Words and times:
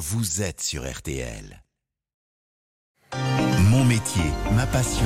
vous 0.00 0.40
êtes 0.40 0.62
sur 0.62 0.90
RTL. 0.90 1.62
Mon 3.68 3.84
métier, 3.84 4.22
ma 4.52 4.64
passion, 4.64 5.04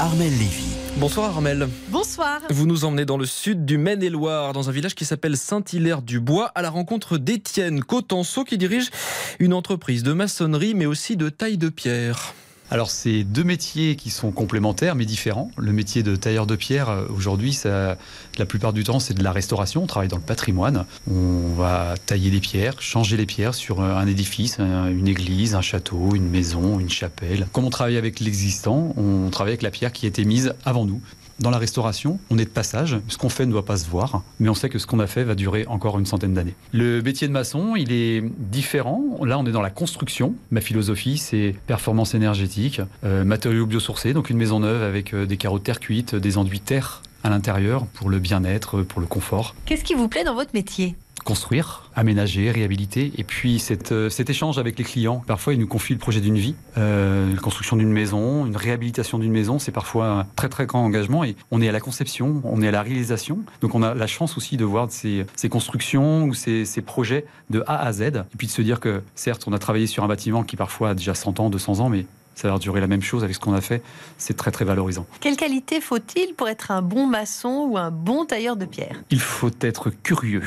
Armel 0.00 0.32
Lévy. 0.32 0.74
Bonsoir 0.96 1.30
Armel. 1.30 1.68
Bonsoir. 1.90 2.40
Vous 2.50 2.66
nous 2.66 2.84
emmenez 2.84 3.04
dans 3.04 3.16
le 3.16 3.26
sud 3.26 3.64
du 3.64 3.78
Maine-et-Loire, 3.78 4.52
dans 4.52 4.68
un 4.68 4.72
village 4.72 4.96
qui 4.96 5.04
s'appelle 5.04 5.36
Saint-Hilaire-du-Bois, 5.36 6.50
à 6.56 6.62
la 6.62 6.70
rencontre 6.70 7.16
d'Étienne 7.16 7.84
Cotenceau 7.84 8.42
qui 8.42 8.58
dirige 8.58 8.90
une 9.38 9.54
entreprise 9.54 10.02
de 10.02 10.12
maçonnerie 10.12 10.74
mais 10.74 10.86
aussi 10.86 11.16
de 11.16 11.28
taille 11.28 11.56
de 11.56 11.68
pierre. 11.68 12.34
Alors 12.74 12.90
c'est 12.90 13.22
deux 13.22 13.44
métiers 13.44 13.94
qui 13.94 14.10
sont 14.10 14.32
complémentaires 14.32 14.96
mais 14.96 15.04
différents. 15.04 15.48
Le 15.56 15.70
métier 15.70 16.02
de 16.02 16.16
tailleur 16.16 16.44
de 16.44 16.56
pierre 16.56 16.88
euh, 16.88 17.06
aujourd'hui, 17.08 17.56
la 17.64 18.46
plupart 18.46 18.72
du 18.72 18.82
temps, 18.82 18.98
c'est 18.98 19.14
de 19.14 19.22
la 19.22 19.30
restauration. 19.30 19.84
On 19.84 19.86
travaille 19.86 20.08
dans 20.08 20.16
le 20.16 20.22
patrimoine. 20.22 20.84
On 21.08 21.54
va 21.54 21.94
tailler 22.04 22.30
les 22.30 22.40
pierres, 22.40 22.82
changer 22.82 23.16
les 23.16 23.26
pierres 23.26 23.54
sur 23.54 23.80
euh, 23.80 23.94
un 23.94 24.08
édifice, 24.08 24.58
une 24.58 25.06
église, 25.06 25.54
un 25.54 25.60
château, 25.60 26.16
une 26.16 26.28
maison, 26.28 26.80
une 26.80 26.90
chapelle. 26.90 27.46
Comme 27.52 27.64
on 27.64 27.70
travaille 27.70 27.96
avec 27.96 28.18
l'existant, 28.18 28.92
on 28.96 29.30
travaille 29.30 29.52
avec 29.52 29.62
la 29.62 29.70
pierre 29.70 29.92
qui 29.92 30.06
a 30.06 30.08
été 30.08 30.24
mise 30.24 30.52
avant 30.64 30.84
nous. 30.84 31.00
Dans 31.40 31.50
la 31.50 31.58
restauration, 31.58 32.18
on 32.30 32.38
est 32.38 32.44
de 32.44 32.50
passage. 32.50 32.98
Ce 33.08 33.18
qu'on 33.18 33.28
fait 33.28 33.46
ne 33.46 33.50
doit 33.50 33.64
pas 33.64 33.76
se 33.76 33.88
voir, 33.88 34.22
mais 34.38 34.48
on 34.48 34.54
sait 34.54 34.68
que 34.68 34.78
ce 34.78 34.86
qu'on 34.86 35.00
a 35.00 35.06
fait 35.06 35.24
va 35.24 35.34
durer 35.34 35.66
encore 35.66 35.98
une 35.98 36.06
centaine 36.06 36.34
d'années. 36.34 36.54
Le 36.72 37.02
métier 37.02 37.26
de 37.26 37.32
maçon, 37.32 37.74
il 37.76 37.92
est 37.92 38.22
différent. 38.38 39.02
Là, 39.22 39.38
on 39.38 39.46
est 39.46 39.52
dans 39.52 39.62
la 39.62 39.70
construction. 39.70 40.34
Ma 40.50 40.60
philosophie, 40.60 41.18
c'est 41.18 41.56
performance 41.66 42.14
énergétique, 42.14 42.80
euh, 43.04 43.24
matériaux 43.24 43.66
biosourcés, 43.66 44.12
donc 44.12 44.30
une 44.30 44.38
maison 44.38 44.60
neuve 44.60 44.82
avec 44.82 45.12
euh, 45.12 45.26
des 45.26 45.36
carreaux 45.36 45.58
de 45.58 45.64
terre 45.64 45.80
cuite, 45.80 46.14
des 46.14 46.38
enduits 46.38 46.60
terre 46.60 47.02
à 47.24 47.30
l'intérieur 47.30 47.86
pour 47.86 48.10
le 48.10 48.18
bien-être, 48.18 48.82
pour 48.82 49.00
le 49.00 49.06
confort. 49.06 49.54
Qu'est-ce 49.64 49.84
qui 49.84 49.94
vous 49.94 50.08
plaît 50.08 50.24
dans 50.24 50.34
votre 50.34 50.50
métier? 50.54 50.94
Construire, 51.24 51.90
aménager, 51.96 52.50
réhabiliter. 52.50 53.12
Et 53.16 53.24
puis 53.24 53.62
euh, 53.90 54.08
cet 54.10 54.30
échange 54.30 54.58
avec 54.58 54.78
les 54.78 54.84
clients. 54.84 55.22
Parfois, 55.26 55.54
ils 55.54 55.58
nous 55.58 55.66
confient 55.66 55.94
le 55.94 55.98
projet 55.98 56.20
d'une 56.20 56.36
vie, 56.36 56.54
euh, 56.78 57.34
la 57.34 57.40
construction 57.40 57.76
d'une 57.76 57.90
maison, 57.90 58.46
une 58.46 58.56
réhabilitation 58.56 59.18
d'une 59.18 59.32
maison. 59.32 59.58
C'est 59.58 59.72
parfois 59.72 60.06
un 60.08 60.26
très 60.36 60.48
très 60.48 60.66
grand 60.66 60.84
engagement. 60.84 61.24
Et 61.24 61.34
on 61.50 61.60
est 61.60 61.68
à 61.68 61.72
la 61.72 61.80
conception, 61.80 62.40
on 62.44 62.62
est 62.62 62.68
à 62.68 62.72
la 62.72 62.82
réalisation. 62.82 63.40
Donc 63.60 63.74
on 63.74 63.82
a 63.82 63.94
la 63.94 64.06
chance 64.06 64.36
aussi 64.36 64.56
de 64.56 64.64
voir 64.64 64.90
ces, 64.90 65.26
ces 65.34 65.48
constructions 65.48 66.24
ou 66.24 66.34
ces, 66.34 66.64
ces, 66.64 66.82
projets 66.82 67.24
de 67.50 67.64
A 67.66 67.84
à 67.84 67.92
Z. 67.92 68.02
Et 68.02 68.36
puis 68.36 68.46
de 68.46 68.52
se 68.52 68.62
dire 68.62 68.78
que 68.78 69.02
certes, 69.14 69.44
on 69.46 69.52
a 69.52 69.58
travaillé 69.58 69.86
sur 69.86 70.04
un 70.04 70.08
bâtiment 70.08 70.44
qui 70.44 70.56
parfois 70.56 70.90
a 70.90 70.94
déjà 70.94 71.14
100 71.14 71.40
ans, 71.40 71.50
200 71.50 71.80
ans, 71.80 71.88
mais 71.88 72.04
ça 72.34 72.50
va 72.50 72.58
durer 72.58 72.80
la 72.80 72.86
même 72.86 73.02
chose 73.02 73.24
avec 73.24 73.34
ce 73.34 73.40
qu'on 73.40 73.54
a 73.54 73.60
fait. 73.60 73.82
C'est 74.18 74.36
très 74.36 74.50
très 74.50 74.64
valorisant. 74.64 75.06
Quelle 75.20 75.36
qualité 75.36 75.80
faut-il 75.80 76.34
pour 76.34 76.48
être 76.48 76.70
un 76.70 76.82
bon 76.82 77.06
maçon 77.06 77.68
ou 77.70 77.78
un 77.78 77.90
bon 77.90 78.24
tailleur 78.24 78.56
de 78.56 78.64
pierre? 78.64 79.02
Il 79.10 79.20
faut 79.20 79.50
être 79.60 79.90
curieux. 79.90 80.42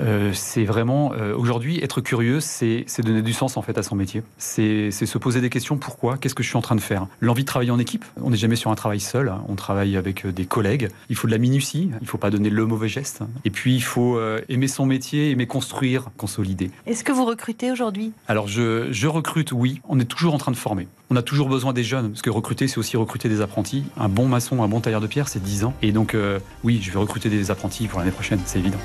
Euh, 0.00 0.32
c'est 0.32 0.64
vraiment 0.64 1.12
euh, 1.14 1.34
aujourd'hui 1.34 1.82
être 1.82 2.00
curieux, 2.00 2.40
c'est 2.40 2.84
donner 3.02 3.22
du 3.22 3.32
sens 3.32 3.56
en 3.56 3.62
fait 3.62 3.78
à 3.78 3.82
son 3.82 3.96
métier. 3.96 4.22
C'est 4.38 4.90
se 4.90 5.18
poser 5.18 5.40
des 5.40 5.50
questions. 5.50 5.76
Pourquoi? 5.76 6.16
Qu'est-ce 6.18 6.34
que 6.34 6.42
je 6.42 6.48
suis 6.48 6.56
en 6.58 6.62
train 6.62 6.76
de 6.76 6.80
faire? 6.80 7.06
L'envie 7.20 7.42
de 7.42 7.48
travailler 7.48 7.70
en 7.70 7.78
équipe? 7.78 8.04
On 8.22 8.30
n'est 8.30 8.36
jamais 8.36 8.56
sur 8.56 8.70
un 8.70 8.74
travail 8.74 9.00
seul. 9.00 9.32
On 9.48 9.54
travaille 9.54 9.96
avec 9.96 10.24
euh, 10.24 10.32
des 10.32 10.44
collègues. 10.44 10.88
Il 11.08 11.16
faut 11.16 11.26
de 11.26 11.32
la 11.32 11.38
minutie. 11.38 11.90
Il 12.00 12.02
ne 12.02 12.06
faut 12.06 12.18
pas 12.18 12.30
donner 12.30 12.50
le 12.50 12.66
mauvais 12.66 12.88
geste. 12.88 13.22
Et 13.44 13.50
puis 13.50 13.74
il 13.74 13.82
faut 13.82 14.16
euh, 14.16 14.40
aimer 14.48 14.68
son 14.68 14.86
métier, 14.86 15.30
aimer 15.30 15.46
construire, 15.46 16.10
consolider. 16.16 16.70
Est-ce 16.86 17.04
que 17.04 17.12
vous 17.12 17.24
recrutez 17.24 17.70
aujourd'hui? 17.70 18.12
Alors 18.28 18.48
je, 18.48 18.92
je 18.92 19.06
recrute, 19.06 19.52
oui. 19.52 19.80
On 19.88 19.98
est 20.00 20.04
toujours 20.04 20.34
en 20.34 20.38
train 20.38 20.52
de 20.52 20.56
former. 20.56 20.88
On 21.12 21.16
a 21.16 21.22
toujours 21.22 21.48
besoin 21.48 21.72
des 21.72 21.82
jeunes, 21.82 22.10
parce 22.10 22.22
que 22.22 22.30
recruter, 22.30 22.68
c'est 22.68 22.78
aussi 22.78 22.96
recruter 22.96 23.28
des 23.28 23.40
apprentis. 23.40 23.84
Un 23.96 24.08
bon 24.08 24.28
maçon, 24.28 24.62
un 24.62 24.68
bon 24.68 24.80
tailleur 24.80 25.00
de 25.00 25.08
pierre, 25.08 25.26
c'est 25.26 25.42
10 25.42 25.64
ans. 25.64 25.74
Et 25.82 25.90
donc, 25.90 26.14
euh, 26.14 26.38
oui, 26.62 26.78
je 26.80 26.92
vais 26.92 27.00
recruter 27.00 27.28
des 27.28 27.50
apprentis 27.50 27.88
pour 27.88 27.98
l'année 27.98 28.12
prochaine, 28.12 28.38
c'est 28.44 28.60
évident. 28.60 28.78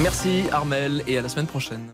Merci 0.00 0.44
Armel 0.52 1.02
et 1.08 1.18
à 1.18 1.22
la 1.22 1.28
semaine 1.28 1.46
prochaine. 1.46 1.90